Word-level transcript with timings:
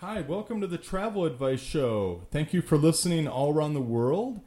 Hi, 0.00 0.22
welcome 0.22 0.62
to 0.62 0.66
the 0.66 0.78
Travel 0.78 1.26
Advice 1.26 1.60
Show. 1.60 2.22
Thank 2.30 2.54
you 2.54 2.62
for 2.62 2.78
listening 2.78 3.28
all 3.28 3.52
around 3.52 3.74
the 3.74 3.82
world. 3.82 4.40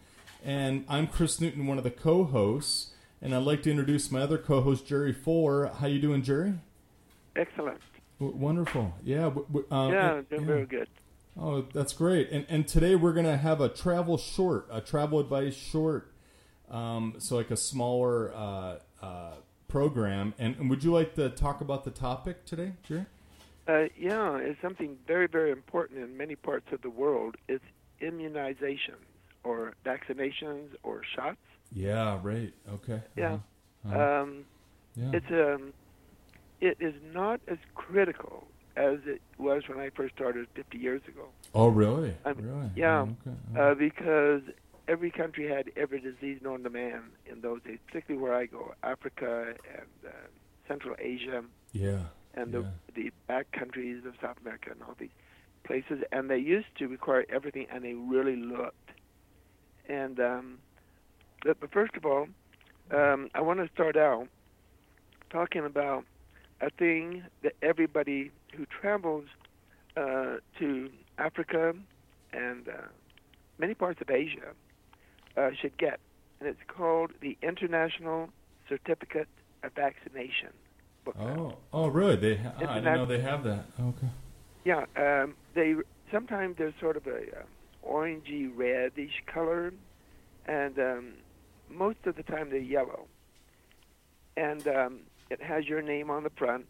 And 0.43 0.83
I'm 0.89 1.05
Chris 1.05 1.39
Newton, 1.39 1.67
one 1.67 1.77
of 1.77 1.83
the 1.83 1.91
co-hosts, 1.91 2.89
and 3.21 3.35
I'd 3.35 3.43
like 3.43 3.61
to 3.61 3.69
introduce 3.69 4.09
my 4.09 4.21
other 4.21 4.39
co-host, 4.39 4.87
Jerry 4.87 5.13
Fuller. 5.13 5.67
How 5.67 5.85
you 5.85 6.01
doing, 6.01 6.23
Jerry? 6.23 6.55
Excellent. 7.35 7.79
W- 8.19 8.35
wonderful. 8.35 8.95
Yeah. 9.03 9.25
W- 9.25 9.45
w- 9.45 9.67
um, 9.69 9.93
yeah, 9.93 10.21
doing 10.27 10.41
yeah. 10.41 10.47
very 10.47 10.65
good. 10.65 10.89
Oh, 11.39 11.61
that's 11.71 11.93
great. 11.93 12.31
And 12.31 12.47
and 12.49 12.67
today 12.67 12.95
we're 12.95 13.13
gonna 13.13 13.37
have 13.37 13.61
a 13.61 13.69
travel 13.69 14.17
short, 14.17 14.67
a 14.71 14.81
travel 14.81 15.19
advice 15.19 15.55
short. 15.55 16.11
Um, 16.67 17.13
so 17.19 17.35
like 17.35 17.51
a 17.51 17.57
smaller 17.57 18.33
uh, 18.33 18.77
uh, 19.03 19.35
program. 19.67 20.33
And, 20.39 20.55
and 20.55 20.67
would 20.71 20.83
you 20.83 20.91
like 20.91 21.13
to 21.13 21.29
talk 21.29 21.61
about 21.61 21.83
the 21.83 21.91
topic 21.91 22.43
today, 22.45 22.73
Jerry? 22.81 23.05
Uh, 23.67 23.85
yeah, 23.97 24.37
it's 24.37 24.61
something 24.61 24.97
very, 25.07 25.27
very 25.27 25.51
important 25.51 25.99
in 25.99 26.17
many 26.17 26.35
parts 26.35 26.67
of 26.71 26.81
the 26.81 26.89
world. 26.89 27.35
It's 27.47 27.63
immunizations 28.01 29.05
or 29.43 29.73
vaccinations 29.85 30.69
or 30.83 31.01
shots. 31.15 31.37
Yeah. 31.71 32.19
Right. 32.21 32.53
Okay. 32.69 33.01
Yeah. 33.15 33.33
Uh-huh. 33.85 33.95
Uh-huh. 33.95 34.21
Um, 34.21 34.45
yeah. 34.95 35.11
it's 35.13 35.31
um, 35.31 35.73
it 36.61 36.77
is 36.79 36.93
not 37.13 37.41
as 37.47 37.57
critical 37.75 38.47
as 38.75 38.99
it 39.05 39.21
was 39.37 39.63
when 39.67 39.79
I 39.79 39.89
first 39.91 40.15
started 40.15 40.47
50 40.55 40.77
years 40.77 41.01
ago. 41.07 41.27
oh, 41.53 41.67
really? 41.67 42.15
I'm- 42.25 42.37
really? 42.41 42.69
yeah. 42.75 43.05
Oh, 43.05 43.15
okay. 43.27 43.59
Uh, 43.59 43.73
because 43.75 44.41
every 44.87 45.11
country 45.11 45.47
had 45.47 45.71
every 45.77 45.99
disease 46.01 46.39
known 46.41 46.63
to 46.63 46.69
man 46.69 47.03
in 47.25 47.41
those 47.41 47.61
days, 47.63 47.79
particularly 47.87 48.21
where 48.21 48.33
I 48.35 48.45
go, 48.45 48.73
Africa 48.83 49.53
and 49.77 49.87
uh, 50.07 50.11
Central 50.67 50.95
Asia. 50.99 51.43
yeah. 51.71 52.03
And 52.33 52.53
yeah. 52.53 52.61
the 52.95 53.03
the 53.03 53.11
back 53.27 53.51
countries 53.51 54.03
of 54.05 54.13
South 54.21 54.37
America 54.41 54.69
and 54.71 54.81
all 54.83 54.95
these 54.99 55.09
places, 55.63 56.03
and 56.11 56.29
they 56.29 56.37
used 56.37 56.67
to 56.77 56.87
require 56.87 57.25
everything, 57.29 57.67
and 57.71 57.83
they 57.83 57.93
really 57.93 58.35
looked. 58.35 58.91
And 59.87 60.19
um, 60.19 60.59
but, 61.43 61.59
but 61.59 61.71
first 61.71 61.95
of 61.95 62.05
all, 62.05 62.27
um, 62.91 63.29
I 63.33 63.41
want 63.41 63.59
to 63.59 63.69
start 63.73 63.97
out 63.97 64.27
talking 65.29 65.65
about 65.65 66.05
a 66.61 66.69
thing 66.69 67.23
that 67.41 67.53
everybody 67.61 68.31
who 68.55 68.65
travels 68.65 69.25
uh, 69.97 70.35
to 70.59 70.89
Africa 71.17 71.73
and 72.31 72.67
uh, 72.67 72.87
many 73.57 73.73
parts 73.73 74.01
of 74.01 74.09
Asia 74.09 74.53
uh, 75.37 75.49
should 75.59 75.77
get, 75.77 75.99
and 76.39 76.47
it's 76.49 76.59
called 76.67 77.11
the 77.21 77.37
International 77.41 78.29
Certificate 78.69 79.27
of 79.63 79.73
Vaccination. 79.73 80.49
Oh, 81.19 81.53
oh, 81.71 81.87
really? 81.87 82.15
They 82.15 82.35
ha- 82.37 82.53
I 82.57 82.75
didn't 82.79 82.85
know 82.95 83.05
they 83.05 83.19
have 83.21 83.43
that. 83.43 83.65
Okay. 83.79 84.07
Yeah, 84.65 84.85
um, 84.95 85.35
they 85.53 85.75
sometimes 86.11 86.57
they're 86.57 86.73
sort 86.79 86.97
of 86.97 87.05
a 87.07 87.17
um, 87.17 87.47
orangey 87.87 88.49
reddish 88.55 89.21
color, 89.25 89.73
and 90.45 90.79
um, 90.79 91.13
most 91.69 91.97
of 92.05 92.15
the 92.15 92.23
time 92.23 92.49
they're 92.49 92.59
yellow. 92.59 93.07
And 94.37 94.67
um, 94.67 94.99
it 95.29 95.41
has 95.41 95.65
your 95.67 95.81
name 95.81 96.09
on 96.09 96.23
the 96.23 96.31
front, 96.31 96.67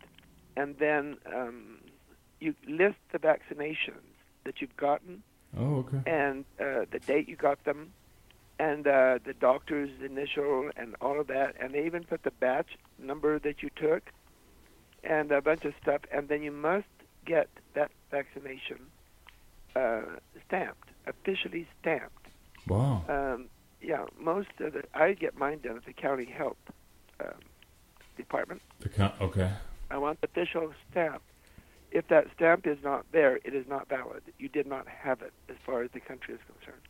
and 0.58 0.76
then 0.80 1.18
um, 1.34 1.80
you 2.40 2.56
list 2.68 2.98
the 3.12 3.20
vaccinations 3.20 4.02
that 4.44 4.60
you've 4.60 4.76
gotten 4.76 5.24
Oh, 5.58 5.86
okay. 5.88 6.10
and 6.12 6.46
uh, 6.60 6.86
the 6.92 7.00
date 7.06 7.30
you 7.30 7.36
got 7.36 7.64
them, 7.64 7.94
and 8.60 8.88
uh, 8.88 9.20
the 9.24 9.34
doctor's 9.40 9.92
initial 10.04 10.70
and 10.76 10.96
all 11.00 11.20
of 11.22 11.28
that, 11.28 11.56
and 11.62 11.74
they 11.74 11.86
even 11.86 12.04
put 12.04 12.24
the 12.24 12.32
batch 12.32 12.72
number 12.98 13.38
that 13.40 13.62
you 13.62 13.70
took, 13.76 14.10
and 15.04 15.32
a 15.32 15.42
bunch 15.42 15.66
of 15.66 15.74
stuff, 15.82 16.02
and 16.12 16.30
then 16.30 16.44
you 16.44 16.52
must 16.52 16.88
get 17.26 17.50
that 17.76 17.92
vaccination 18.12 18.80
uh, 19.76 20.02
stamped, 20.48 20.90
officially 21.08 21.68
stamped. 21.82 22.28
Wow. 22.68 23.04
Um, 23.10 23.46
yeah, 23.82 24.06
most 24.20 24.50
of 24.60 24.74
the 24.74 24.84
I 24.94 25.14
get 25.14 25.38
mine 25.38 25.60
done 25.62 25.78
at 25.78 25.86
the 25.86 25.94
county 25.94 26.26
health 26.26 26.58
um, 27.20 27.40
department. 28.18 28.62
The 28.80 28.90
count. 28.90 29.16
Okay. 29.20 29.52
I 29.92 29.98
want 29.98 30.22
the 30.22 30.28
official 30.28 30.74
stamp. 30.90 31.22
If 31.92 32.08
that 32.08 32.28
stamp 32.36 32.66
is 32.66 32.78
not 32.84 33.06
there, 33.12 33.38
it 33.44 33.54
is 33.54 33.68
not 33.68 33.88
valid. 33.88 34.24
You 34.40 34.50
did 34.50 34.66
not 34.66 34.88
have 34.88 35.22
it 35.22 35.34
as 35.50 35.58
far 35.66 35.84
as 35.84 35.92
the 35.94 36.00
country 36.00 36.34
is 36.34 36.40
concerned. 36.48 36.82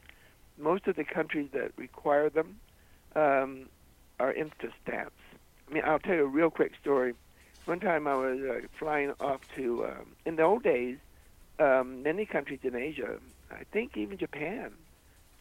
Most 0.58 0.88
of 0.88 0.96
the 0.96 1.04
countries 1.04 1.50
that 1.54 1.72
require 1.76 2.30
them 2.30 2.60
um, 3.16 3.66
are 4.20 4.34
insta 4.34 4.72
stamps. 4.82 5.12
I 5.68 5.74
mean, 5.74 5.84
I'll 5.86 6.00
tell 6.00 6.16
you 6.16 6.24
a 6.24 6.28
real 6.28 6.50
quick 6.50 6.74
story. 6.80 7.16
One 7.66 7.80
time 7.80 8.08
I 8.08 8.16
was 8.16 8.40
uh, 8.42 8.68
flying 8.78 9.14
off 9.20 9.42
to, 9.56 9.86
um, 9.86 10.08
in 10.26 10.36
the 10.36 10.44
old 10.44 10.64
days, 10.64 10.98
um, 11.60 12.04
many 12.04 12.26
countries 12.26 12.60
in 12.64 12.76
Asia, 12.76 13.20
I 13.52 13.64
think 13.72 13.96
even 13.96 14.18
Japan, 14.18 14.72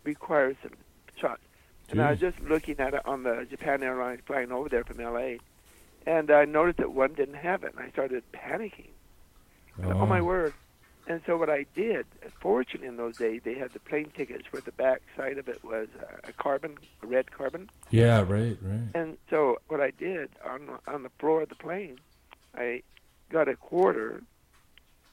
requires 0.04 0.56
some 0.62 0.72
shots. 1.16 1.42
And 1.90 2.00
I 2.00 2.10
was 2.12 2.20
just 2.20 2.40
looking 2.40 2.78
at 2.80 2.94
it 2.94 3.04
on 3.04 3.24
the 3.24 3.46
Japan 3.50 3.82
Airlines 3.82 4.20
flying 4.24 4.50
over 4.52 4.68
there 4.68 4.84
from 4.84 4.98
LA, 4.98 5.36
and 6.06 6.30
I 6.30 6.44
noticed 6.44 6.78
that 6.78 6.92
one 6.92 7.12
didn't 7.12 7.34
have 7.34 7.64
it, 7.64 7.74
and 7.76 7.84
I 7.84 7.90
started 7.90 8.22
panicking. 8.32 8.90
Thought, 9.80 9.96
Oh 9.96 10.06
my 10.06 10.22
word! 10.22 10.54
And 11.06 11.20
so 11.26 11.36
what 11.36 11.50
I 11.50 11.66
did, 11.74 12.06
fortunately 12.40 12.86
in 12.86 12.96
those 12.96 13.18
days, 13.18 13.42
they 13.44 13.54
had 13.54 13.72
the 13.72 13.80
plane 13.80 14.10
tickets 14.16 14.44
where 14.52 14.62
the 14.62 14.72
back 14.72 15.02
side 15.16 15.36
of 15.36 15.48
it 15.48 15.62
was 15.64 15.88
a 16.24 16.32
carbon, 16.32 16.78
a 17.02 17.06
red 17.06 17.32
carbon. 17.32 17.68
Yeah. 17.90 18.20
Right. 18.20 18.56
Right. 18.62 18.88
And 18.94 19.18
so 19.28 19.58
what 19.68 19.80
I 19.80 19.90
did 19.90 20.30
on 20.44 20.70
on 20.86 21.02
the 21.02 21.10
floor 21.18 21.42
of 21.42 21.48
the 21.48 21.56
plane, 21.56 21.98
I 22.54 22.82
got 23.30 23.48
a 23.48 23.56
quarter, 23.56 24.22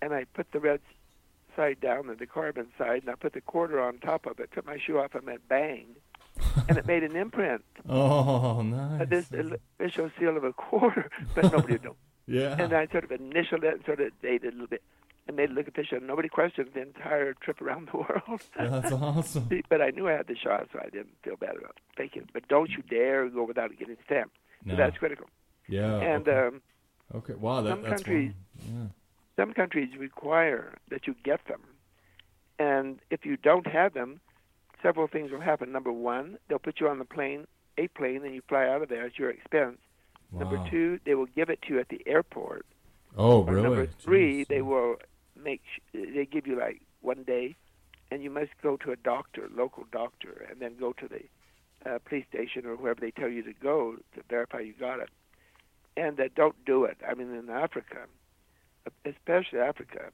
and 0.02 0.14
I 0.14 0.26
put 0.34 0.52
the 0.52 0.60
red 0.60 0.82
side 1.56 1.80
down 1.82 2.10
and 2.10 2.20
the 2.20 2.26
carbon 2.28 2.68
side, 2.78 3.02
and 3.02 3.10
I 3.10 3.16
put 3.16 3.34
the 3.34 3.42
quarter 3.42 3.80
on 3.82 3.98
top 4.00 4.26
of 4.26 4.40
it. 4.40 4.50
Took 4.54 4.66
my 4.66 4.78
shoe 4.78 5.00
off 5.00 5.16
and 5.16 5.26
went 5.26 5.48
bang, 5.48 5.88
and 6.68 6.78
it 6.78 6.86
made 6.86 7.04
an 7.04 7.16
imprint. 7.16 7.64
Oh, 7.92 8.62
nice. 8.62 9.02
Uh, 9.02 9.06
this 9.06 9.32
official 9.80 10.12
seal 10.20 10.38
of 10.38 10.44
a 10.44 10.54
quarter, 10.54 11.10
but 11.34 11.52
nobody 11.52 11.74
would 11.74 11.84
know. 11.84 11.96
yeah. 12.28 12.56
And 12.62 12.72
I 12.72 12.86
sort 12.88 13.04
of 13.04 13.12
initialed 13.12 13.64
it 13.64 13.74
and 13.74 13.86
sort 13.86 14.00
of 14.00 14.12
dated 14.22 14.50
a 14.50 14.52
little 14.52 14.68
bit 14.68 14.84
and 15.28 15.36
made 15.36 15.50
it 15.50 15.54
look 15.54 15.68
official. 15.68 15.98
And 15.98 16.06
nobody 16.06 16.30
questioned 16.30 16.70
the 16.76 16.82
entire 16.82 17.34
trip 17.34 17.62
around 17.62 17.90
the 17.92 17.98
world. 18.30 18.42
That's 18.56 18.92
awesome. 18.92 19.50
but 19.70 19.82
I 19.82 19.90
knew 19.90 20.08
I 20.08 20.12
had 20.12 20.28
the 20.28 20.36
shot, 20.36 20.68
so 20.72 20.80
I 20.80 20.90
didn't 20.90 21.16
feel 21.24 21.36
bad 21.36 21.56
about 21.56 21.78
faking 21.98 22.24
it. 22.24 22.30
But 22.32 22.48
don't 22.48 22.70
you 22.70 22.84
dare 22.88 23.28
go 23.30 23.44
without 23.44 23.72
getting 23.80 23.98
stamped. 24.06 24.36
So 24.70 24.76
that's 24.76 24.98
critical. 24.98 25.28
Yeah. 25.68 26.00
and 26.00 26.28
okay. 26.28 26.48
um, 26.48 26.62
okay. 27.16 27.34
Wow. 27.34 27.62
That, 27.62 27.70
some 27.72 27.82
that's 27.84 28.04
countries- 28.04 28.34
wow. 28.70 28.90
some 29.36 29.54
countries 29.54 29.90
require 29.98 30.74
that 30.90 31.08
you 31.08 31.16
get 31.24 31.46
them. 31.48 31.62
And 32.58 33.00
if 33.10 33.26
you 33.26 33.38
don't 33.38 33.68
have 33.68 33.94
them, 33.94 34.20
several 34.84 35.08
things 35.08 35.32
will 35.32 35.40
happen. 35.40 35.72
Number 35.72 35.92
one, 35.92 36.38
they'll 36.48 36.60
put 36.60 36.80
you 36.80 36.90
on 36.90 37.00
the 37.00 37.06
plane, 37.06 37.48
a 37.78 37.88
plane, 37.88 38.26
and 38.26 38.36
you 38.36 38.42
fly 38.50 38.68
out 38.68 38.82
of 38.82 38.90
there 38.90 39.06
at 39.06 39.18
your 39.18 39.30
expense. 39.30 39.78
Yeah. 40.34 40.40
Number 40.40 40.70
two, 40.70 41.00
they 41.06 41.16
will 41.16 41.26
give 41.28 41.50
it 41.50 41.62
to 41.64 41.74
you 41.76 41.80
at 41.80 41.90
the 41.90 42.02
airport. 42.06 42.66
Oh, 43.18 43.42
Or 43.44 43.54
really? 43.54 43.64
Number 43.64 43.86
three, 43.88 44.44
Jeez. 44.44 44.48
they 44.48 44.62
will 44.62 44.98
make 45.42 45.62
they 45.94 46.26
give 46.26 46.46
you 46.46 46.58
like 46.60 46.82
one 47.02 47.24
day, 47.24 47.56
and 48.12 48.22
you 48.22 48.30
must 48.30 48.52
go 48.62 48.78
to 48.78 48.92
a 48.92 48.96
doctor, 48.98 49.48
local 49.56 49.86
doctor, 49.92 50.46
and 50.50 50.60
then 50.60 50.76
go 50.78 50.94
to 50.94 51.08
the 51.08 51.90
uh, 51.90 52.00
police 52.06 52.26
station 52.28 52.66
or 52.66 52.76
wherever 52.76 53.00
they 53.00 53.12
tell 53.12 53.30
you 53.30 53.42
to 53.44 53.54
go 53.54 53.96
to 54.16 54.22
verify 54.30 54.60
you 54.60 54.74
got 54.80 55.00
it. 55.00 55.10
And 56.00 56.20
uh, 56.20 56.30
don't 56.36 56.56
do 56.66 56.86
it. 56.86 56.98
I 57.08 57.14
mean, 57.14 57.34
in 57.34 57.50
Africa, 57.50 58.06
especially 59.06 59.60
Africa, 59.60 60.12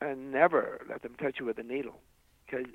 and 0.00 0.30
never 0.30 0.80
let 0.88 1.02
them 1.02 1.14
touch 1.20 1.36
you 1.40 1.46
with 1.46 1.58
a 1.58 1.62
needle, 1.64 2.00
because 2.44 2.66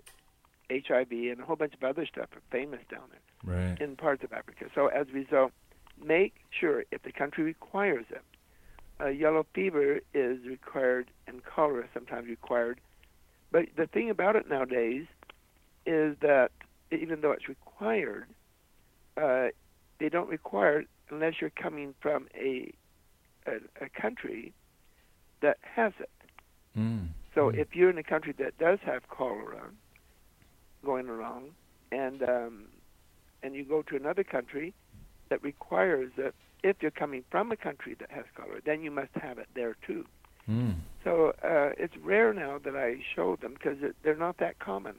HIV 0.69 1.11
and 1.11 1.39
a 1.39 1.45
whole 1.45 1.55
bunch 1.55 1.73
of 1.73 1.83
other 1.83 2.05
stuff 2.05 2.27
are 2.35 2.41
famous 2.51 2.81
down 2.89 3.03
there 3.11 3.19
Right. 3.55 3.79
in 3.81 3.95
parts 3.95 4.23
of 4.23 4.33
Africa. 4.33 4.65
So 4.75 4.87
as 4.87 5.07
a 5.09 5.13
result, 5.13 5.51
make 6.03 6.33
sure 6.51 6.83
if 6.91 7.03
the 7.03 7.11
country 7.11 7.43
requires 7.43 8.05
it. 8.09 8.21
Uh, 8.99 9.07
yellow 9.07 9.45
fever 9.55 9.99
is 10.13 10.45
required 10.45 11.09
and 11.27 11.43
cholera 11.43 11.85
sometimes 11.93 12.27
required. 12.27 12.79
But 13.51 13.67
the 13.75 13.87
thing 13.87 14.09
about 14.09 14.35
it 14.35 14.47
nowadays 14.49 15.05
is 15.85 16.15
that 16.21 16.51
even 16.91 17.21
though 17.21 17.31
it's 17.31 17.47
required, 17.49 18.27
uh, 19.17 19.47
they 20.01 20.09
don't 20.09 20.27
require 20.29 20.79
it 20.81 20.87
unless 21.11 21.35
you're 21.39 21.51
coming 21.65 21.93
from 22.01 22.27
a 22.35 22.73
a, 23.47 23.53
a 23.85 23.89
country 24.03 24.53
that 25.41 25.57
has 25.75 25.93
it. 25.99 26.09
Mm. 26.77 27.07
So 27.33 27.41
Mm. 27.49 27.57
if 27.57 27.75
you're 27.75 27.89
in 27.89 27.97
a 27.97 28.03
country 28.03 28.33
that 28.33 28.57
does 28.57 28.79
have 28.91 29.07
cholera 29.07 29.63
going 30.83 31.07
around, 31.09 31.51
and 31.91 32.21
um, 32.23 32.55
and 33.43 33.55
you 33.55 33.63
go 33.63 33.81
to 33.83 33.95
another 33.95 34.23
country 34.23 34.73
that 35.29 35.41
requires 35.43 36.11
that 36.17 36.33
if 36.63 36.75
you're 36.81 36.91
coming 37.03 37.23
from 37.31 37.51
a 37.51 37.57
country 37.57 37.95
that 37.99 38.11
has 38.11 38.25
cholera, 38.35 38.61
then 38.63 38.83
you 38.83 38.91
must 38.91 39.13
have 39.15 39.37
it 39.39 39.47
there 39.55 39.75
too. 39.87 40.05
Mm. 40.49 40.75
So 41.03 41.33
uh, 41.43 41.71
it's 41.83 41.97
rare 41.97 42.33
now 42.33 42.59
that 42.65 42.75
I 42.75 42.89
show 43.15 43.35
them 43.41 43.53
because 43.53 43.77
they're 44.03 44.15
not 44.27 44.37
that 44.37 44.59
common. 44.59 44.95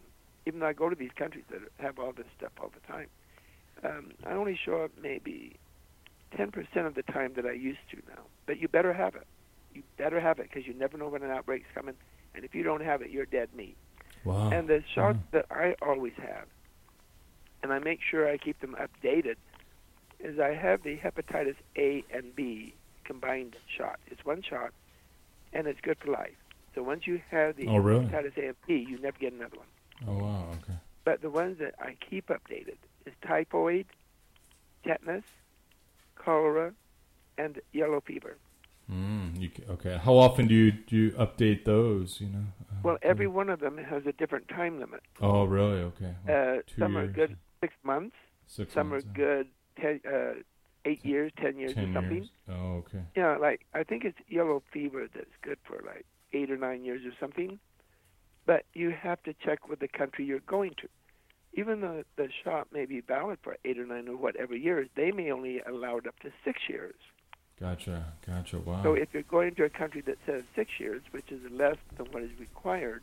Even 0.46 0.58
though 0.60 0.66
I 0.66 0.72
go 0.72 0.88
to 0.88 0.96
these 0.96 1.12
countries 1.16 1.44
that 1.52 1.60
have 1.78 2.00
all 2.00 2.12
this 2.12 2.26
stuff 2.36 2.50
all 2.60 2.72
the 2.74 2.84
time, 2.92 3.06
um, 3.84 4.12
I 4.26 4.32
only 4.32 4.58
show 4.64 4.82
up 4.82 4.92
maybe 5.00 5.56
10% 6.36 6.86
of 6.86 6.94
the 6.94 7.02
time 7.02 7.32
that 7.36 7.46
I 7.46 7.52
used 7.52 7.80
to 7.90 7.96
now. 8.08 8.22
But 8.46 8.58
you 8.58 8.68
better 8.68 8.92
have 8.92 9.14
it. 9.14 9.26
You 9.72 9.82
better 9.96 10.20
have 10.20 10.38
it 10.38 10.48
because 10.50 10.66
you 10.66 10.74
never 10.74 10.96
know 10.98 11.08
when 11.08 11.22
an 11.22 11.30
outbreak's 11.30 11.68
coming, 11.74 11.94
and 12.34 12.44
if 12.44 12.54
you 12.54 12.62
don't 12.62 12.82
have 12.82 13.02
it, 13.02 13.10
you're 13.10 13.26
dead 13.26 13.48
meat. 13.54 13.76
Wow. 14.24 14.50
And 14.50 14.68
the 14.68 14.82
shots 14.94 15.18
Mm. 15.18 15.30
that 15.32 15.46
I 15.50 15.74
always 15.82 16.12
have, 16.18 16.46
and 17.62 17.72
I 17.72 17.78
make 17.78 18.00
sure 18.02 18.28
I 18.28 18.36
keep 18.38 18.60
them 18.60 18.76
updated, 18.78 19.36
is 20.20 20.38
I 20.38 20.54
have 20.54 20.82
the 20.82 20.96
hepatitis 20.98 21.56
A 21.76 22.04
and 22.14 22.34
B 22.34 22.74
combined 23.04 23.56
shot. 23.76 23.98
It's 24.06 24.24
one 24.24 24.42
shot, 24.42 24.72
and 25.52 25.66
it's 25.66 25.80
good 25.80 25.98
for 25.98 26.10
life. 26.12 26.36
So 26.74 26.82
once 26.82 27.06
you 27.06 27.20
have 27.30 27.56
the 27.56 27.66
Oh, 27.68 27.76
really? 27.78 28.06
hepatitis 28.06 28.36
A 28.38 28.46
and 28.48 28.56
B, 28.66 28.74
you 28.88 28.98
never 28.98 29.18
get 29.18 29.32
another 29.32 29.56
one. 29.56 29.68
Oh 30.06 30.24
wow. 30.24 30.48
Okay. 30.62 30.78
But 31.04 31.20
the 31.22 31.30
ones 31.30 31.58
that 31.58 31.74
I 31.80 31.96
keep 32.08 32.26
updated 32.28 32.78
is 33.06 33.14
typhoid, 33.26 33.86
tetanus, 34.86 35.24
cholera, 36.16 36.72
and 37.38 37.60
yellow 37.72 38.00
fever. 38.00 38.36
Mm, 38.90 39.40
you, 39.40 39.50
okay. 39.70 39.98
How 40.02 40.14
often 40.14 40.48
do 40.48 40.54
you 40.54 40.72
do 40.72 40.96
you 40.96 41.10
update 41.12 41.64
those? 41.64 42.20
You 42.20 42.28
know. 42.28 42.44
Uh, 42.70 42.74
Well, 42.82 42.98
every 43.02 43.26
one 43.28 43.48
of 43.48 43.60
them 43.60 43.78
has 43.78 44.04
a 44.06 44.12
different 44.12 44.48
time 44.48 44.80
limit. 44.80 45.00
Oh 45.20 45.44
really? 45.44 45.80
Okay. 45.80 46.14
Well, 46.26 46.58
Uh, 46.58 46.62
some 46.78 46.96
are 46.96 47.06
good 47.06 47.36
six 47.60 47.74
months. 47.84 48.16
Six 48.46 48.74
Some 48.74 48.90
months, 48.90 49.06
are 49.06 49.10
uh, 49.10 49.12
good 49.14 49.46
ten, 49.80 50.00
uh, 50.04 50.34
eight 50.84 51.04
years, 51.04 51.32
ten 51.40 51.56
years, 51.58 51.74
Ten 51.74 51.90
or 51.90 51.92
something. 51.94 52.16
years. 52.18 52.30
Oh 52.50 52.82
okay. 52.84 53.02
Yeah, 53.16 53.36
like 53.36 53.66
I 53.72 53.84
think 53.84 54.04
it's 54.04 54.18
yellow 54.28 54.62
fever 54.72 55.06
that's 55.14 55.36
good 55.42 55.58
for 55.64 55.76
like 55.86 56.04
eight 56.32 56.50
or 56.50 56.56
nine 56.56 56.84
years 56.84 57.02
or 57.06 57.12
something. 57.20 57.58
But 58.44 58.64
you 58.74 58.90
have 58.90 59.22
to 59.22 59.32
check 59.44 59.68
with 59.68 59.78
the 59.78 59.88
country 59.88 60.24
you're 60.24 60.40
going 60.40 60.74
to. 60.82 60.88
Even 61.54 61.80
though 61.80 62.02
the 62.16 62.28
shot 62.44 62.68
may 62.72 62.86
be 62.86 63.00
valid 63.00 63.38
for 63.42 63.56
eight 63.64 63.78
or 63.78 63.84
nine 63.86 64.08
or 64.08 64.16
whatever 64.16 64.56
years, 64.56 64.88
they 64.94 65.12
may 65.12 65.30
only 65.30 65.60
allow 65.60 65.98
it 65.98 66.06
up 66.06 66.18
to 66.20 66.30
six 66.44 66.60
years. 66.68 66.94
Gotcha. 67.60 68.12
Gotcha. 68.26 68.58
Wow. 68.58 68.82
So 68.82 68.94
if 68.94 69.08
you're 69.12 69.22
going 69.22 69.54
to 69.56 69.64
a 69.64 69.68
country 69.68 70.00
that 70.02 70.18
says 70.26 70.44
six 70.56 70.70
years, 70.80 71.02
which 71.10 71.30
is 71.30 71.40
less 71.50 71.76
than 71.96 72.06
what 72.06 72.22
is 72.22 72.30
required, 72.40 73.02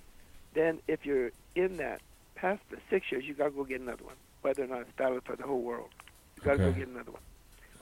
then 0.56 0.80
if 0.88 1.06
you're 1.06 1.32
in 1.56 1.78
that 1.78 2.02
past 2.36 2.62
the 2.72 2.78
six 2.90 3.12
years, 3.12 3.24
you 3.26 3.34
got 3.36 3.46
to 3.46 3.52
go 3.52 3.64
get 3.64 3.82
another 3.82 4.04
one, 4.04 4.16
whether 4.42 4.64
or 4.64 4.68
not 4.68 4.82
it's 4.82 4.92
valid 4.98 5.24
for 5.24 5.36
the 5.36 5.44
whole 5.44 5.62
world. 5.62 5.90
You 6.38 6.44
got 6.44 6.58
to 6.58 6.64
Okay. 6.64 6.72
go 6.74 6.80
get 6.80 6.88
another 6.88 7.12
one, 7.12 7.22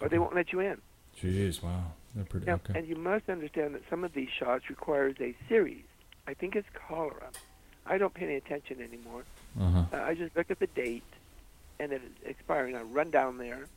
or 0.01 0.09
they 0.09 0.19
won't 0.19 0.35
let 0.35 0.51
you 0.51 0.59
in. 0.59 0.81
Jeez. 1.19 1.63
Wow. 1.63 1.93
They're 2.13 2.25
pretty. 2.25 2.45
Yeah, 2.47 2.55
okay. 2.55 2.77
and 2.77 2.87
you 2.87 2.95
must 2.95 3.29
understand 3.29 3.73
that 3.75 3.83
some 3.89 4.03
of 4.03 4.13
these 4.13 4.29
shots 4.29 4.69
requires 4.69 5.15
a 5.21 5.35
series. 5.47 5.83
I 6.27 6.33
think 6.33 6.55
it's 6.55 6.67
cholera. 6.73 7.29
I 7.85 7.97
don't 7.97 8.13
pay 8.13 8.25
any 8.25 8.35
attention 8.35 8.81
anymore. 8.81 9.23
Uh 9.59 9.69
huh. 9.71 9.83
Uh, 9.93 10.01
I 10.03 10.13
just 10.13 10.35
look 10.35 10.51
at 10.51 10.59
the 10.59 10.67
date, 10.67 11.03
and 11.79 11.91
it 11.91 12.01
is 12.03 12.11
expiring. 12.25 12.75
I 12.75 12.81
run 12.81 13.11
down 13.11 13.37
there, 13.37 13.67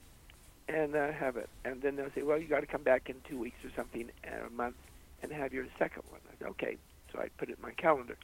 and 0.69 0.95
uh, 0.95 1.13
have 1.13 1.37
it. 1.37 1.49
And 1.65 1.83
then 1.83 1.97
they'll 1.97 2.11
say, 2.15 2.23
"Well, 2.23 2.39
you 2.39 2.49
got 2.49 2.61
to 2.61 2.67
come 2.67 2.83
back 2.83 3.09
in 3.09 3.17
two 3.29 3.39
weeks 3.39 3.59
or 3.65 3.71
something, 3.77 4.11
uh, 4.27 4.47
a 4.47 4.51
month, 4.51 4.77
and 5.23 5.33
have 5.33 5.53
your 5.53 5.67
second 5.79 6.03
one." 6.11 6.21
I 6.29 6.35
said, 6.39 6.49
"Okay." 6.49 6.77
So 7.13 7.19
I 7.19 7.29
put 7.39 7.49
it 7.49 7.57
in 7.59 7.63
my 7.63 7.73
calendar, 7.73 8.17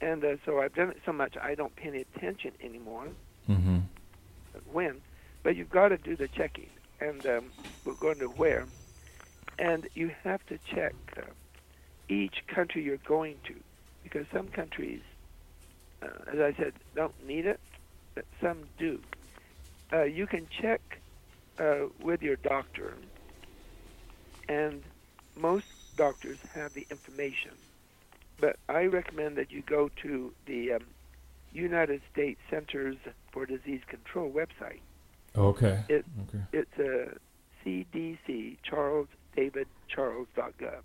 and 0.00 0.24
uh, 0.24 0.36
so 0.46 0.60
I've 0.60 0.74
done 0.74 0.88
it 0.90 0.98
so 1.04 1.12
much 1.12 1.36
I 1.42 1.54
don't 1.54 1.74
pay 1.76 1.88
any 1.88 2.04
attention 2.14 2.52
anymore 2.62 3.08
Mm-hmm. 3.50 3.78
when, 4.72 5.02
but 5.42 5.56
you've 5.56 5.70
got 5.70 5.88
to 5.88 5.98
do 5.98 6.16
the 6.16 6.28
checking. 6.28 6.70
And 7.00 7.26
um, 7.26 7.52
we're 7.84 7.94
going 7.94 8.18
to 8.20 8.26
where, 8.26 8.66
and 9.58 9.88
you 9.94 10.10
have 10.22 10.40
to 10.46 10.58
check 10.72 10.94
uh, 11.16 11.22
each 12.08 12.36
country 12.46 12.82
you're 12.82 12.98
going 13.06 13.40
to, 13.48 13.54
because 14.02 14.26
some 14.32 14.48
countries, 14.48 15.00
uh, 16.02 16.06
as 16.32 16.40
I 16.40 16.54
said, 16.58 16.72
don't 16.94 17.14
need 17.26 17.46
it, 17.46 17.60
but 18.14 18.24
some 18.40 18.64
do. 18.78 19.00
Uh, 19.92 20.02
you 20.04 20.26
can 20.26 20.46
check 20.60 20.80
uh, 21.58 21.86
with 22.02 22.22
your 22.22 22.36
doctor, 22.36 22.94
and 24.48 24.82
most 25.36 25.66
doctors 25.96 26.38
have 26.54 26.72
the 26.74 26.86
information. 26.90 27.52
But 28.40 28.56
I 28.68 28.84
recommend 28.86 29.36
that 29.36 29.52
you 29.52 29.62
go 29.62 29.90
to 30.02 30.32
the 30.46 30.72
um, 30.72 30.84
United 31.52 32.00
States 32.12 32.40
Centers 32.50 32.96
for 33.30 33.46
Disease 33.46 33.82
Control 33.86 34.30
website. 34.30 34.80
Okay. 35.36 35.84
It- 35.88 36.04
okay. 36.28 36.42
It's 36.52 36.78
uh, 36.78 37.14
CDC 37.64 38.58
Charles 38.62 39.08
David 39.36 39.68
Charles.gov. 39.88 40.82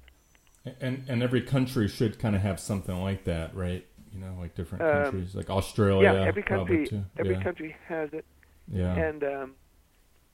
And 0.81 1.05
and 1.07 1.23
every 1.23 1.41
country 1.41 1.87
should 1.87 2.19
kind 2.19 2.35
of 2.35 2.41
have 2.41 2.59
something 2.59 3.01
like 3.01 3.23
that, 3.23 3.55
right? 3.55 3.87
You 4.17 4.25
know, 4.25 4.35
like 4.39 4.55
different 4.55 4.83
Um, 4.83 5.03
countries, 5.03 5.35
like 5.35 5.49
Australia. 5.49 6.11
yeah, 6.13 6.25
every 6.25 6.41
country 6.41 6.89
every 7.17 7.35
yeah. 7.35 7.43
country 7.43 7.75
has 7.87 8.09
it, 8.13 8.25
Yeah. 8.67 8.95
and 8.95 9.23
um, 9.23 9.55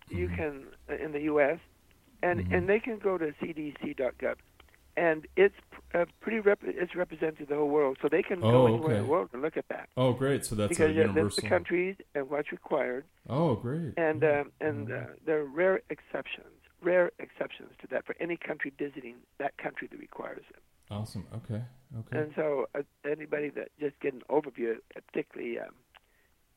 you 0.09 0.29
Mhm. 0.29 0.35
can 0.37 0.67
in 1.01 1.11
the 1.11 1.21
U.S. 1.23 1.59
and 2.21 2.39
Mhm. 2.39 2.53
and 2.53 2.69
they 2.69 2.79
can 2.79 2.97
go 2.97 3.17
to 3.17 3.33
CDC.gov, 3.41 4.35
and 4.95 5.27
it's 5.35 5.55
uh, 5.93 6.05
pretty 6.21 6.39
rep- 6.39 6.63
it's 6.63 6.95
represented 6.95 7.49
the 7.49 7.55
whole 7.55 7.67
world, 7.67 7.97
so 8.01 8.07
they 8.07 8.23
can 8.23 8.41
Oh, 8.41 8.51
go 8.51 8.67
anywhere 8.67 8.95
in 8.95 9.01
the 9.03 9.09
world 9.09 9.29
and 9.33 9.41
look 9.41 9.57
at 9.57 9.67
that 9.67 9.89
oh, 9.97 10.13
great. 10.13 10.45
So 10.45 10.55
that's 10.55 10.69
because 10.69 10.91
a 10.91 10.93
universal. 10.93 11.43
the 11.43 11.49
countries 11.49 11.97
and 12.15 12.29
what's 12.29 12.53
required, 12.53 13.03
Oh, 13.27 13.55
great. 13.55 13.95
and 13.97 14.21
great. 14.21 14.39
um, 14.39 14.51
and 14.61 14.91
uh, 14.93 15.07
there 15.25 15.39
are 15.41 15.45
rare 15.45 15.81
exceptions, 15.89 16.55
rare 16.81 17.11
exceptions 17.19 17.71
to 17.81 17.87
that 17.87 18.05
for 18.05 18.15
any 18.21 18.37
country 18.37 18.71
visiting 18.77 19.17
that 19.39 19.57
country 19.57 19.87
that 19.91 19.99
requires 19.99 20.45
it. 20.51 20.63
Awesome. 20.93 21.25
Okay. 21.35 21.61
Okay. 21.99 22.17
And 22.19 22.31
so, 22.35 22.67
uh, 22.75 22.81
anybody 23.09 23.49
that 23.49 23.69
just 23.79 23.99
get 23.99 24.13
an 24.13 24.23
overview, 24.29 24.75
uh, 24.95 24.99
particularly 25.11 25.59
um, 25.59 25.69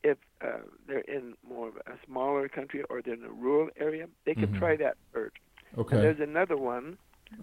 if 0.03 0.17
uh, 0.41 0.59
they're 0.87 0.99
in 1.01 1.33
more 1.47 1.67
of 1.69 1.75
a 1.77 1.93
smaller 2.05 2.47
country 2.49 2.83
or 2.89 3.01
they're 3.01 3.13
in 3.15 3.23
a 3.23 3.29
rural 3.29 3.69
area, 3.79 4.07
they 4.25 4.33
can 4.33 4.47
Mhm. 4.47 4.57
try 4.59 4.75
that 4.77 4.97
first. 5.11 5.35
And 5.71 5.79
okay. 5.81 5.97
there's 5.97 6.19
another 6.19 6.57
one 6.57 6.97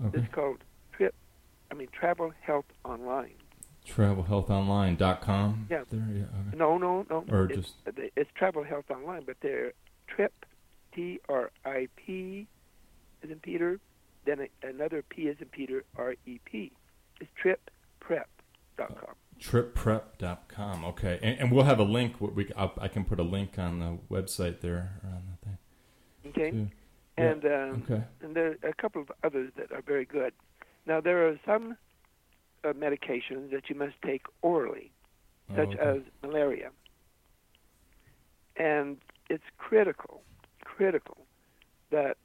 Okay. 0.06 0.18
that's 0.18 0.32
called 0.34 0.64
Trip, 0.92 1.14
I 1.70 1.74
mean 1.74 1.88
Travel 1.92 2.32
Health 2.40 2.66
Online. 2.84 3.34
TravelHealthOnline.com. 3.86 5.66
Yeah. 5.70 5.84
There. 5.90 6.00
Yeah. 6.12 6.22
Okay. 6.24 6.56
No, 6.56 6.78
no, 6.78 7.06
no. 7.10 7.24
Or 7.30 7.44
it's, 7.44 7.56
just- 7.56 7.98
it's 8.16 8.30
Travel 8.34 8.64
Health 8.64 8.90
Online, 8.90 9.24
but 9.24 9.36
they're 9.40 9.72
Trip, 10.08 10.32
T 10.94 11.20
R 11.28 11.50
I 11.64 11.88
P, 11.96 12.46
as 13.22 13.30
in 13.30 13.40
Peter, 13.40 13.78
then 14.24 14.40
a, 14.40 14.66
another 14.66 15.02
P 15.02 15.28
as 15.28 15.36
in 15.40 15.48
Peter, 15.48 15.84
R 15.96 16.14
E 16.26 16.40
P. 16.44 16.72
It's 17.20 17.30
tripprep.com. 17.42 19.14
TripPrep.com. 19.40 20.84
Okay. 20.84 21.18
And, 21.22 21.38
and 21.40 21.52
we'll 21.52 21.64
have 21.64 21.78
a 21.80 21.84
link. 21.84 22.20
We 22.20 22.50
I'll, 22.56 22.72
I 22.78 22.88
can 22.88 23.04
put 23.04 23.18
a 23.20 23.22
link 23.24 23.58
on 23.58 23.78
the 23.80 23.98
website 24.14 24.60
there 24.60 25.00
on 25.04 25.22
the 25.30 25.46
thing. 25.46 25.58
Okay? 26.30 26.50
too. 26.50 26.68
Yeah. 27.18 27.30
And 27.30 27.44
um, 27.44 27.82
Okay. 27.84 28.02
and 28.22 28.34
there 28.34 28.56
are 28.62 28.68
a 28.68 28.74
couple 28.74 29.02
of 29.02 29.10
others 29.22 29.52
that 29.56 29.70
are 29.72 29.82
very 29.82 30.04
good. 30.04 30.32
Now 30.86 31.00
there 31.00 31.28
are 31.28 31.38
some 31.46 31.76
uh, 32.64 32.72
medications 32.72 33.50
that 33.52 33.68
you 33.68 33.76
must 33.76 33.94
take 34.04 34.22
orally, 34.42 34.90
Oh, 35.50 35.56
such 35.56 35.74
okay. 35.74 35.78
as 35.78 35.98
malaria, 36.22 36.70
and 38.56 38.96
it's 39.28 39.44
critical, 39.58 40.22
critical 40.64 41.18
that 41.90 42.16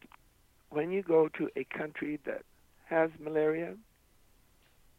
when 0.70 0.92
you 0.92 1.02
go 1.04 1.28
to 1.30 1.50
a 1.56 1.64
country 1.66 2.20
that 2.26 2.44
has 2.86 3.10
malaria 3.20 3.76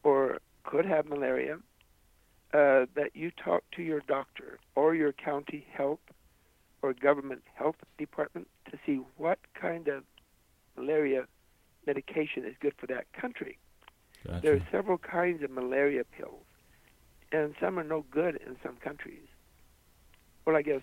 or 0.02 0.38
could 0.64 0.86
have 0.86 1.06
malaria, 1.06 1.58
uh, 2.52 2.86
that 2.94 3.10
you 3.14 3.30
talk 3.30 3.62
to 3.76 3.82
your 3.82 4.00
doctor 4.00 4.58
or 4.74 4.94
your 4.94 5.12
county 5.12 5.66
health 5.72 6.00
or 6.82 6.92
government 6.92 7.42
health 7.54 7.76
department 7.98 8.48
to 8.70 8.78
see 8.84 9.00
what 9.16 9.38
kind 9.54 9.88
of 9.88 10.04
malaria 10.76 11.26
medication 11.86 12.44
is 12.44 12.54
good 12.60 12.74
for 12.78 12.86
that 12.86 13.12
country. 13.12 13.58
Gotcha. 14.26 14.40
There 14.42 14.54
are 14.54 14.66
several 14.70 14.98
kinds 14.98 15.42
of 15.42 15.50
malaria 15.50 16.04
pills, 16.04 16.44
and 17.32 17.54
some 17.60 17.78
are 17.78 17.84
no 17.84 18.04
good 18.10 18.38
in 18.46 18.56
some 18.62 18.76
countries. 18.76 19.26
Well, 20.44 20.56
I 20.56 20.62
guess 20.62 20.82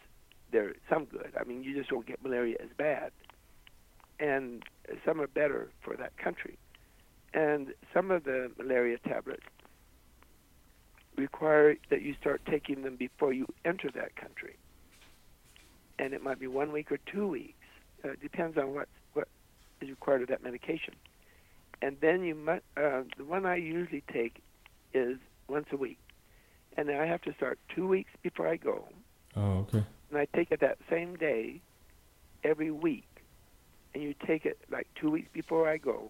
there 0.51 0.69
are 0.69 0.75
some 0.89 1.05
good. 1.05 1.33
I 1.39 1.43
mean, 1.43 1.63
you 1.63 1.75
just 1.75 1.89
don't 1.89 2.05
get 2.05 2.23
malaria 2.23 2.57
as 2.59 2.69
bad, 2.77 3.11
and 4.19 4.63
some 5.05 5.21
are 5.21 5.27
better 5.27 5.69
for 5.81 5.95
that 5.97 6.17
country. 6.17 6.57
And 7.33 7.73
some 7.93 8.11
of 8.11 8.23
the 8.23 8.51
malaria 8.57 8.97
tablets 8.99 9.43
require 11.15 11.75
that 11.89 12.01
you 12.01 12.15
start 12.19 12.41
taking 12.49 12.83
them 12.83 12.95
before 12.95 13.33
you 13.33 13.47
enter 13.65 13.89
that 13.91 14.15
country, 14.15 14.55
and 15.99 16.13
it 16.13 16.23
might 16.23 16.39
be 16.39 16.47
one 16.47 16.71
week 16.71 16.91
or 16.91 16.97
two 17.11 17.27
weeks. 17.27 17.53
Uh, 18.03 18.09
it 18.09 18.21
depends 18.21 18.57
on 18.57 18.73
what 18.73 18.87
what 19.13 19.27
is 19.81 19.89
required 19.89 20.21
of 20.21 20.27
that 20.29 20.43
medication 20.43 20.93
and 21.81 21.97
then 22.01 22.23
you 22.23 22.35
must. 22.35 22.63
Uh, 22.75 23.03
the 23.17 23.25
one 23.25 23.45
I 23.45 23.55
usually 23.55 24.03
take 24.11 24.41
is 24.93 25.17
once 25.47 25.67
a 25.71 25.77
week, 25.77 25.99
and 26.75 26.89
I 26.89 27.05
have 27.05 27.21
to 27.23 27.33
start 27.33 27.59
two 27.75 27.87
weeks 27.87 28.11
before 28.23 28.47
I 28.47 28.57
go, 28.57 28.87
Oh, 29.35 29.59
okay. 29.59 29.83
and 30.09 30.17
I 30.17 30.27
take 30.35 30.51
it 30.51 30.59
that 30.61 30.77
same 30.89 31.15
day, 31.15 31.61
every 32.43 32.71
week, 32.71 33.07
and 33.93 34.03
you 34.03 34.15
take 34.25 34.45
it 34.45 34.57
like 34.71 34.87
two 34.99 35.11
weeks 35.11 35.29
before 35.33 35.69
I 35.69 35.77
go, 35.77 36.09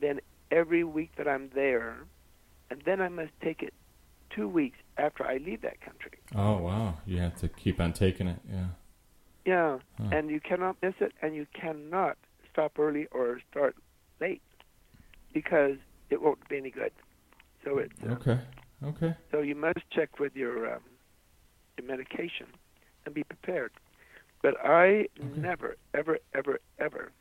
then 0.00 0.20
every 0.50 0.84
week 0.84 1.10
that 1.16 1.28
I'm 1.28 1.50
there, 1.54 1.98
and 2.70 2.82
then 2.84 3.00
I 3.00 3.08
must 3.08 3.32
take 3.42 3.62
it 3.62 3.74
two 4.34 4.48
weeks 4.48 4.78
after 4.96 5.26
I 5.26 5.38
leave 5.38 5.62
that 5.62 5.80
country. 5.80 6.12
Oh, 6.34 6.58
wow. 6.58 6.98
You 7.06 7.18
have 7.18 7.36
to 7.40 7.48
keep 7.48 7.80
on 7.80 7.92
taking 7.92 8.28
it. 8.28 8.38
Yeah. 8.50 8.66
Yeah, 9.46 9.78
Huh. 9.98 10.04
and 10.12 10.30
you 10.30 10.40
cannot 10.40 10.76
miss 10.82 10.94
it, 11.00 11.12
and 11.22 11.34
you 11.34 11.46
cannot 11.58 12.18
stop 12.52 12.78
early 12.78 13.06
or 13.10 13.40
start 13.50 13.74
late 14.20 14.42
because 15.32 15.76
it 16.10 16.20
won't 16.20 16.46
be 16.48 16.58
any 16.58 16.70
good. 16.70 16.92
So 17.64 17.78
it's 17.78 17.94
uh, 18.06 18.12
Okay. 18.12 18.38
Okay. 18.84 19.14
So 19.30 19.40
you 19.40 19.54
must 19.54 19.78
check 19.90 20.18
with 20.18 20.36
your 20.36 20.74
um, 20.74 20.82
your 21.78 21.86
medication 21.86 22.46
and 23.04 23.14
be 23.14 23.24
prepared. 23.24 23.72
But 24.42 24.54
I 24.64 25.06
Okay. 25.22 25.40
never, 25.40 25.76
ever, 25.94 26.18
ever, 26.34 26.60
ever 26.78 27.12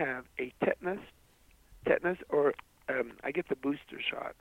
have 0.00 0.24
a 0.38 0.52
tetanus, 0.64 1.00
tetanus, 1.86 2.18
or 2.28 2.54
um, 2.88 3.12
I 3.22 3.30
get 3.30 3.48
the 3.48 3.56
booster 3.56 4.00
shot. 4.00 4.34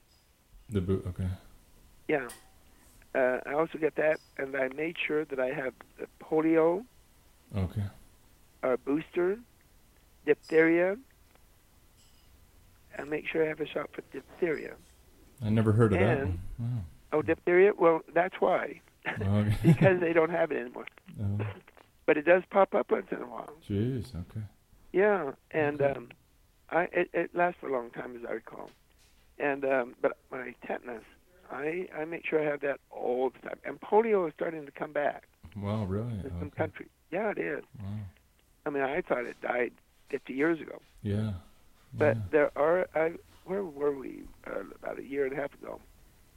The 0.69 0.81
boot. 0.81 1.05
Okay. 1.09 1.27
Yeah. 2.07 2.27
Uh, 3.15 3.39
I 3.45 3.53
also 3.53 3.77
get 3.77 3.95
that, 3.95 4.19
and 4.37 4.55
I 4.55 4.69
made 4.75 4.95
sure 5.05 5.25
that 5.25 5.39
I 5.39 5.47
have 5.51 5.73
the 5.99 6.07
polio, 6.23 6.83
Okay. 7.55 7.83
uh, 8.63 8.77
booster, 8.85 9.39
diphtheria, 10.25 10.95
I 12.97 13.03
make 13.03 13.27
sure 13.27 13.43
I 13.43 13.47
have 13.47 13.59
a 13.61 13.65
shot 13.67 13.89
for 13.93 14.01
diphtheria. 14.11 14.73
I 15.43 15.49
never 15.49 15.71
heard 15.71 15.93
of 15.93 15.99
that 15.99 16.17
And- 16.19 16.39
one. 16.57 16.85
Oh, 17.11 17.21
diphtheria? 17.23 17.71
Well, 17.77 18.01
that's 18.13 18.35
why. 18.39 18.81
Okay. 19.07 19.55
because 19.63 19.99
they 19.99 20.13
don't 20.13 20.29
have 20.29 20.51
it 20.51 20.57
anymore. 20.61 20.85
oh, 21.21 21.39
But 22.05 22.17
it 22.17 22.25
does 22.25 22.43
pop 22.51 22.75
up 22.75 22.91
once 22.91 23.07
in 23.11 23.17
a 23.17 23.25
while. 23.27 23.49
jeez. 23.67 24.13
Okay. 24.13 24.45
Yeah, 24.91 25.31
and 25.51 25.81
um, 25.81 26.10
I 26.69 26.84
it, 26.91 27.10
it 27.13 27.36
lasts 27.36 27.60
for 27.60 27.69
a 27.69 27.74
long 27.74 27.91
time, 27.91 28.15
as 28.15 28.24
I 28.27 28.34
recall. 28.34 28.69
And 29.38 29.63
um, 29.65 29.96
but 30.01 30.17
my 30.31 30.53
tetanus, 30.65 31.03
I 31.51 31.88
I 31.96 32.05
make 32.05 32.25
sure 32.25 32.41
I 32.41 32.50
have 32.50 32.62
that 32.62 32.79
all 32.91 33.29
the 33.29 33.39
time. 33.48 33.60
And 33.63 33.79
polio 33.79 34.27
is 34.27 34.34
starting 34.36 34.65
to 34.65 34.72
come 34.72 34.91
back 34.93 35.24
Wow. 35.55 35.86
Really? 35.86 36.12
in 36.13 36.31
some 36.39 36.48
Okay. 36.48 36.58
countries. 36.58 36.89
Yeah, 37.12 37.31
it 37.31 37.38
is. 37.38 37.63
Wow. 37.79 37.86
I 38.65 38.69
mean, 38.72 38.84
I 38.84 39.01
thought 39.01 39.25
it 39.25 39.39
died 39.41 39.72
50 40.10 40.34
years 40.34 40.60
ago, 40.60 40.79
Yeah. 41.01 41.34
but 41.93 42.17
yeah. 42.17 42.24
there 42.31 42.51
are. 42.58 42.88
I, 42.96 43.13
where 43.46 43.63
were 43.63 43.96
we? 43.98 44.24
Uh, 44.46 44.62
about 44.75 45.00
a 45.00 45.03
year 45.03 45.25
and 45.25 45.34
a 45.34 45.36
half 45.41 45.53
ago, 45.53 45.79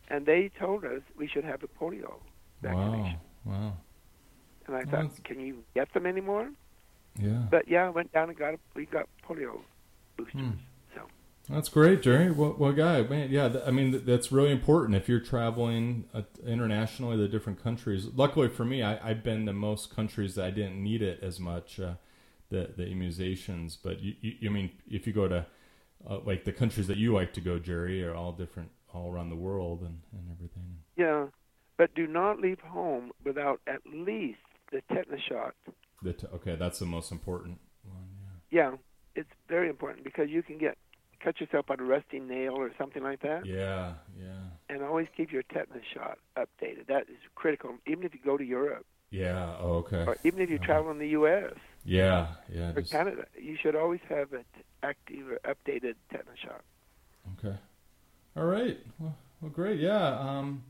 and 0.08 0.24
they 0.24 0.50
told 0.58 0.84
us 0.84 1.00
we 1.16 1.26
should 1.26 1.44
have 1.44 1.62
a 1.62 1.68
polio 1.68 2.14
vaccination. 2.62 3.18
Wow. 3.44 3.52
Wow. 3.52 3.72
And 4.66 4.76
I 4.76 4.78
Well, 4.78 4.84
thought, 4.84 4.92
that's- 4.92 5.20
can 5.24 5.40
you 5.40 5.64
get 5.74 5.92
them 5.94 6.06
anymore? 6.06 6.50
Yeah. 7.18 7.42
But 7.50 7.68
yeah, 7.68 7.86
I 7.86 7.90
went 7.90 8.12
down 8.12 8.28
and 8.28 8.38
got 8.38 8.54
a, 8.54 8.58
we 8.74 8.86
got 8.86 9.06
polio 9.28 9.60
boosters. 10.16 10.40
Hmm. 10.40 10.50
So 10.94 11.02
That's 11.48 11.68
great, 11.68 12.02
Jerry. 12.02 12.30
Well, 12.30 12.54
well 12.58 12.72
guy, 12.72 13.02
man, 13.02 13.30
yeah. 13.30 13.48
th- 13.48 13.64
I 13.66 13.70
mean, 13.70 13.92
th- 13.92 14.04
that's 14.04 14.32
really 14.32 14.50
important 14.50 14.94
if 14.96 15.08
you're 15.08 15.20
traveling 15.20 16.04
uh, 16.14 16.22
internationally 16.46 17.16
to 17.18 17.28
different 17.28 17.62
countries. 17.62 18.06
Luckily 18.14 18.48
for 18.48 18.64
me, 18.64 18.82
I, 18.82 19.10
I've 19.10 19.22
been 19.22 19.46
to 19.46 19.52
most 19.52 19.94
countries 19.94 20.34
that 20.36 20.44
I 20.46 20.50
didn't 20.50 20.82
need 20.82 21.02
it 21.02 21.20
as 21.22 21.38
much, 21.38 21.78
uh, 21.80 21.94
the 22.50 22.70
the 22.76 22.84
immunizations. 22.84 23.76
But 23.82 24.00
you, 24.02 24.14
you, 24.20 24.32
you 24.40 24.50
mean 24.50 24.70
if 24.90 25.06
you 25.06 25.12
go 25.12 25.28
to 25.28 25.46
uh, 26.08 26.18
like 26.24 26.44
the 26.44 26.52
countries 26.52 26.86
that 26.86 26.96
you 26.96 27.12
like 27.12 27.32
to 27.34 27.40
go, 27.40 27.58
Jerry, 27.58 28.04
are 28.04 28.14
all 28.14 28.32
different, 28.32 28.70
all 28.92 29.12
around 29.12 29.28
the 29.30 29.36
world 29.36 29.80
and, 29.82 30.00
and 30.12 30.30
everything. 30.32 30.78
yeah, 30.96 31.26
but 31.76 31.94
do 31.94 32.06
not 32.06 32.40
leave 32.40 32.60
home 32.60 33.12
without 33.24 33.60
at 33.66 33.80
least 33.92 34.38
the 34.70 34.82
tetanus 34.92 35.20
shot. 35.28 35.54
The 36.02 36.12
t- 36.14 36.26
okay, 36.34 36.56
that's 36.56 36.78
the 36.78 36.86
most 36.86 37.12
important 37.12 37.58
one. 37.84 38.06
Yeah, 38.50 38.72
it's 39.14 39.28
very 39.48 39.68
important 39.68 40.04
because 40.04 40.28
you 40.30 40.42
can 40.42 40.58
get 40.58 40.76
cut 41.22 41.40
yourself 41.40 41.70
on 41.70 41.78
a 41.80 41.84
rusty 41.84 42.18
nail 42.18 42.54
or 42.54 42.72
something 42.76 43.02
like 43.02 43.20
that. 43.22 43.46
Yeah. 43.46 43.94
Yeah. 44.18 44.24
Yeah. 44.24 44.40
And 44.68 44.82
always 44.82 45.06
keep 45.16 45.30
your 45.30 45.42
tetanus 45.44 45.84
shot 45.94 46.18
updated. 46.36 46.86
That 46.88 47.02
is 47.08 47.18
critical. 47.36 47.76
Even 47.86 48.04
if 48.04 48.12
you 48.14 48.20
go 48.24 48.36
to 48.36 48.44
Europe 48.44 48.84
Yeah. 49.10 49.54
Oh, 49.60 49.84
okay. 49.84 50.04
or 50.04 50.16
even 50.24 50.40
if 50.40 50.50
you 50.50 50.56
Uh-huh. 50.56 50.64
travel 50.66 50.90
in 50.90 50.98
the 50.98 51.10
U.S. 51.10 51.54
Yeah. 51.84 52.34
Yeah. 52.52 52.70
or 52.70 52.80
just- 52.80 52.90
Canada, 52.90 53.26
you 53.40 53.56
should 53.56 53.76
always 53.76 54.00
have 54.08 54.32
an 54.32 54.44
active 54.82 55.28
or 55.30 55.38
updated 55.44 55.94
tetanus 56.10 56.38
shot. 56.40 56.62
Okay. 57.38 57.56
All 58.36 58.46
right. 58.46 58.78
Well, 58.98 59.14
well 59.40 59.50
great. 59.52 59.78
Yeah. 59.78 60.18
Um, 60.18 60.64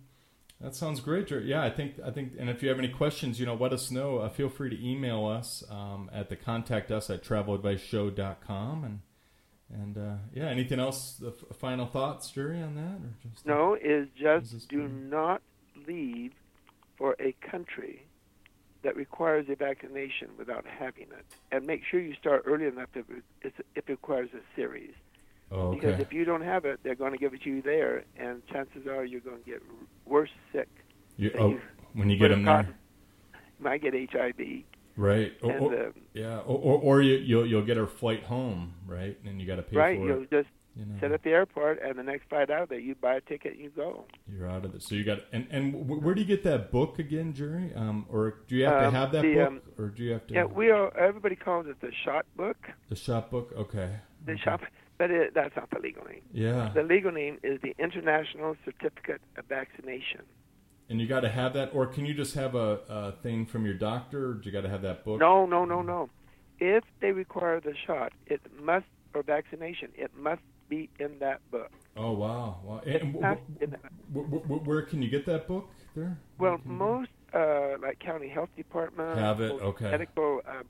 that 0.62 0.75
sounds 0.75 1.00
great. 1.00 1.26
Jer- 1.26 1.40
Yeah, 1.40 1.62
I 1.62 1.71
think 1.71 1.95
I 2.04 2.11
think, 2.11 2.33
and 2.38 2.49
if 2.49 2.62
you 2.62 2.69
have 2.69 2.78
any 2.78 2.88
questions, 2.88 3.38
you 3.40 3.47
know, 3.47 3.54
let 3.54 3.73
us 3.73 3.90
know. 3.90 4.19
Uh, 4.19 4.28
feel 4.28 4.49
free 4.49 4.71
to 4.71 4.87
email 4.88 5.26
us 5.26 5.64
um, 5.71 6.11
at 6.12 6.28
the 6.28 6.37
contact 6.37 6.90
us 6.90 7.11
at 7.11 7.23
traveladviceshow.com 7.25 8.85
and 8.85 9.00
and 9.73 9.97
uh, 9.99 10.16
yeah. 10.35 10.47
Anything 10.49 10.78
else? 10.81 11.14
The 11.14 11.28
f- 11.28 11.57
final 11.57 11.87
thoughts, 11.87 12.31
Jerry, 12.31 12.61
on 12.62 12.75
that, 12.76 12.97
or 13.04 13.31
just 13.31 13.47
No, 13.47 13.75
is 13.75 14.09
This 14.14 14.45
is 14.45 14.52
just 14.52 14.69
do 14.69 14.87
not 14.88 15.42
leave 15.87 16.33
for 16.97 17.16
a 17.19 17.35
country 17.50 18.07
that 18.83 18.97
requires 18.97 19.47
a 19.49 19.54
vaccination 19.57 20.28
without 20.37 20.66
having 20.66 21.04
it, 21.04 21.25
and 21.50 21.66
make 21.66 21.83
sure 21.90 22.00
you 22.00 22.14
start 22.14 22.42
early 22.47 22.66
enough 22.66 22.88
if 22.95 23.09
it, 23.11 23.23
if 23.42 23.54
it 23.76 23.88
requires 23.88 24.28
a 24.35 24.40
series. 24.57 24.92
Oh, 25.52 25.73
Because 25.75 26.00
if 26.00 26.12
you 26.12 26.25
don't 26.25 26.42
have 26.42 26.64
it, 26.64 26.80
they're 26.82 26.94
going 26.94 27.12
to 27.12 27.18
give 27.18 27.35
it 27.35 27.42
to 27.42 27.50
you 27.50 27.61
there, 27.62 28.04
and 28.16 28.44
chances 28.47 28.87
are 28.87 29.04
you're 29.04 29.21
going 29.21 29.42
to 29.42 29.50
get 29.50 29.62
worse 30.06 30.30
sick. 30.52 30.68
You, 31.18 31.30
oh, 31.38 31.61
when 31.92 32.09
you 32.09 32.16
get 32.18 32.28
them 32.28 32.44
there. 32.44 32.75
You 33.59 33.64
might 33.64 33.82
get 33.82 33.92
HIV, 33.94 34.35
right? 34.97 35.32
Or, 35.42 35.50
and 35.50 35.61
or- 35.62 35.92
yeah, 36.14 36.38
or, 36.38 36.59
or, 36.59 36.78
or 36.80 37.02
you, 37.02 37.16
you'll 37.16 37.47
you'll 37.47 37.64
get 37.66 37.76
a 37.76 37.87
flight 37.87 38.23
home, 38.25 38.75
right? 38.87 39.16
And 39.26 39.40
you 39.40 39.47
got 39.47 39.56
to 39.56 39.62
pay 39.62 39.76
right, 39.76 39.99
for 39.99 40.06
you'll 40.06 40.23
it. 40.23 40.30
just 40.30 40.49
You 40.75 40.87
know, 40.87 40.94
sit 41.00 41.12
at 41.12 41.23
the 41.23 41.30
airport, 41.30 41.82
and 41.82 41.99
the 41.99 42.02
next 42.02 42.28
flight 42.30 42.50
out 42.50 42.71
there, 42.71 42.78
you 42.78 42.94
buy 42.94 43.16
a 43.16 43.21
ticket 43.21 43.52
and 43.52 43.61
you 43.61 43.71
go. 43.71 44.06
You're 44.26 44.49
out 44.49 44.64
of 44.64 44.75
it. 44.75 44.82
So 44.82 44.94
you 44.94 45.04
got 45.04 45.18
and 45.32 45.47
and 45.50 45.87
where 46.02 46.14
do 46.14 46.23
you 46.23 46.26
get 46.26 46.42
that 46.44 46.73
book 46.73 46.99
again, 46.99 47.35
Jerry? 47.35 47.73
Um, 47.76 48.06
or 48.09 48.38
do 48.49 48.56
you 48.56 48.64
have 48.64 48.80
to 48.80 48.87
Um, 48.88 48.94
have 48.94 49.12
that 49.12 49.23
the, 49.23 49.35
book, 49.35 49.47
um, 49.49 49.61
or 49.78 49.88
do 49.88 50.02
you 50.02 50.12
have 50.12 50.26
to? 50.28 50.35
Yeah, 50.35 50.44
we 50.44 50.71
are. 50.71 50.97
Everybody 50.97 51.37
calls 51.37 51.66
it 51.66 51.78
the 51.82 51.92
shot 52.04 52.25
book, 52.37 52.56
the 52.88 52.97
shot 52.97 53.30
book. 53.30 53.52
Okay. 53.56 53.90
the 54.25 54.32
okay. 54.32 54.40
shop, 54.42 54.62
but 55.02 55.11
it, 55.11 55.35
that's 55.35 55.56
not 55.56 55.68
the 55.71 55.80
legal 55.80 56.04
name. 56.04 56.21
Yeah, 56.32 56.71
The 56.73 56.85
legal 56.85 57.11
name 57.11 57.38
is 57.42 57.61
the 57.61 57.75
International 57.76 58.54
Certificate 58.64 59.21
of 59.37 59.44
Vaccination. 59.47 60.23
and 60.88 61.00
you 61.00 61.09
got 61.09 61.21
to 61.21 61.28
have 61.28 61.54
that, 61.54 61.71
or 61.75 61.87
can 61.88 62.06
you 62.06 62.14
just 62.14 62.35
have 62.37 62.54
a, 62.54 62.68
a 62.88 63.12
thing 63.21 63.44
from 63.47 63.64
your 63.64 63.75
doctor? 63.75 64.28
Or 64.30 64.35
do 64.35 64.42
you 64.44 64.52
got 64.52 64.61
to 64.61 64.68
have 64.68 64.82
that 64.82 65.04
book? 65.04 65.18
No, 65.18 65.44
no, 65.44 65.64
no, 65.64 65.82
no. 65.82 66.09
If 66.61 66.85
they 67.00 67.11
require 67.11 67.59
the 67.61 67.75
shot, 67.87 68.12
it 68.26 68.40
must 68.71 68.87
or 69.14 69.25
vaccination, 69.25 69.88
it 69.97 70.12
must 70.16 70.42
be 70.68 70.88
in 71.00 71.18
that 71.18 71.40
book. 71.50 71.71
Oh 71.97 72.12
wow, 72.12 72.61
wow. 72.62 72.80
And 72.87 73.12
wh- 73.16 73.25
has 73.25 73.38
wh- 73.38 73.47
to 73.47 73.59
be 73.59 73.64
in 73.64 73.71
that. 73.71 73.92
wh- 74.14 74.47
wh- 74.62 74.66
where 74.68 74.82
can 74.82 75.02
you 75.02 75.11
get 75.11 75.26
that 75.26 75.49
book? 75.49 75.68
There. 75.97 76.16
Well, 76.38 76.59
most 76.64 77.11
uh, 77.35 77.73
like 77.82 77.99
county 77.99 78.28
health 78.28 78.50
department 78.56 79.18
Have 79.18 79.40
it, 79.40 79.50
okay. 79.71 79.90
Medical. 79.90 80.40
Uh, 80.49 80.62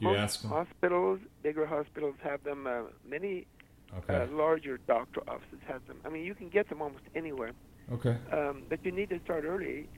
You 0.00 0.08
most 0.08 0.18
ask 0.18 0.42
them. 0.42 0.50
hospitals, 0.50 1.20
bigger 1.42 1.64
hospitals 1.76 2.16
have 2.22 2.42
them. 2.42 2.66
Uh, 2.66 2.82
many 3.08 3.46
Okay. 3.98 4.14
uh, 4.14 4.26
larger 4.34 4.78
doctor 4.86 5.20
offices 5.28 5.60
have 5.66 5.86
them. 5.86 5.98
I 6.04 6.08
mean, 6.08 6.24
you 6.24 6.34
can 6.34 6.48
get 6.48 6.68
them 6.68 6.82
almost 6.82 7.04
anywhere. 7.14 7.52
okay. 7.92 8.16
Um, 8.32 8.64
but 8.68 8.84
you 8.84 8.92
need 8.92 9.08
to 9.10 9.20
start 9.24 9.44
early 9.44 9.88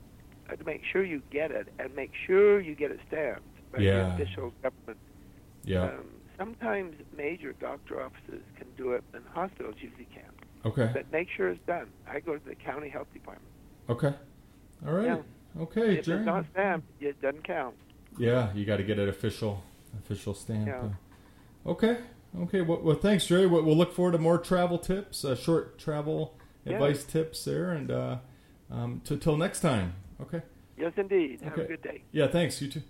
uh, 0.51 0.57
to 0.57 0.65
make 0.65 0.83
sure 0.93 1.05
you 1.05 1.23
get 1.31 1.51
it 1.51 1.69
and 1.79 1.95
make 1.95 2.11
sure 2.27 2.61
you 2.61 2.75
get 2.75 2.91
it 2.91 3.01
stamped 3.09 3.43
by 3.73 3.81
Yeah. 3.81 3.93
the 4.17 4.23
official 4.25 4.53
government. 4.63 4.99
Yeah. 5.65 5.85
Um, 5.85 6.05
sometimes 6.37 6.95
major 7.17 7.55
doctor 7.55 8.03
offices 8.03 8.43
can 8.57 8.69
do 8.77 8.93
it, 8.93 9.03
and 9.15 9.25
hospitals 9.33 9.77
usually 9.81 10.07
can. 10.15 10.31
okay. 10.65 10.91
But 10.93 11.11
make 11.13 11.29
sure 11.37 11.49
it's 11.49 11.65
done. 11.67 11.89
I 12.07 12.21
go 12.21 12.37
to 12.37 12.45
the 12.49 12.55
county 12.55 12.89
health 12.89 13.09
department. 13.13 13.53
Okay. 13.89 14.15
All 14.87 14.93
right. 14.95 15.07
Yeah. 15.07 15.63
Okay, 15.63 15.97
if 15.99 16.05
Jerry. 16.05 16.19
it's 16.19 16.27
not 16.27 16.45
stamped, 16.53 16.87
it 17.01 17.21
doesn't 17.21 17.45
count. 17.47 17.75
Yeah, 18.19 18.53
you 18.55 18.65
got 18.65 18.77
to 18.77 18.85
get 18.85 18.99
an 18.99 19.09
official 19.09 19.63
official 19.99 20.35
stamp. 20.35 20.67
Yeah. 20.67 20.89
Okay. 21.67 21.99
Okay. 22.43 22.61
Well, 22.61 22.81
well, 22.83 22.97
thanks, 22.97 23.27
Jerry. 23.27 23.47
We'll, 23.47 23.63
we'll 23.63 23.77
look 23.77 23.93
forward 23.93 24.13
to 24.13 24.19
more 24.19 24.39
travel 24.39 24.79
tips, 24.79 25.25
uh, 25.25 25.35
short 25.35 25.79
travel 25.79 26.35
advice 26.67 27.05
tips 27.05 27.45
there, 27.45 27.71
and 27.71 27.91
uh, 27.91 28.17
um, 28.71 29.01
t- 29.05 29.17
till 29.17 29.37
next 29.37 29.61
time. 29.61 29.95
Okay. 30.21 30.43
Yes, 30.77 30.93
indeed. 30.97 31.41
Have 31.43 31.59
a 31.59 31.65
good 31.65 31.83
day. 31.83 32.03
Yeah. 32.13 32.29
Thanks. 32.29 32.61
You 32.63 32.69
too. 32.69 32.83